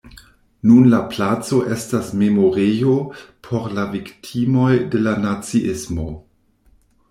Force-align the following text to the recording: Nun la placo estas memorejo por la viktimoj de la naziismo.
Nun 0.69 0.87
la 0.93 1.01
placo 1.11 1.59
estas 1.75 2.09
memorejo 2.23 2.95
por 3.49 3.69
la 3.81 3.87
viktimoj 3.95 4.73
de 4.97 5.07
la 5.07 5.17
naziismo. 5.31 6.11